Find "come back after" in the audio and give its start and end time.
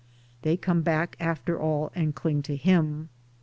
0.57-1.61